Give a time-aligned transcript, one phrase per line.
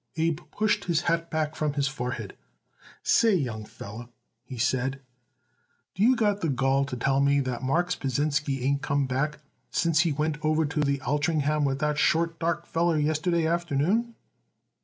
[0.17, 2.35] Abe pushed his hat back from his forehead.
[3.03, 4.09] "Say, young feller,"
[4.43, 4.99] he said,
[5.93, 9.99] "do you got the gall to tell me that Marks Pasinsky ain't come back since
[9.99, 14.15] he went over to the Altringham with that short, dark feller yesterday afternoon?"